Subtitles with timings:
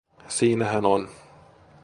[0.27, 1.09] Siinä hän on.